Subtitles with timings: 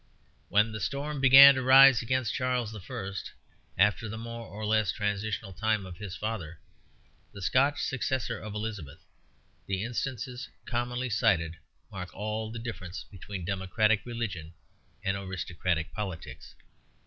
[0.49, 3.01] When the storm began to rise against Charles I.,
[3.77, 6.59] after the more or less transitional time of his father,
[7.33, 9.05] the Scotch successor of Elizabeth,
[9.67, 11.55] the instances commonly cited
[11.91, 14.55] mark all the difference between democratic religion
[15.03, 16.55] and aristocratic politics.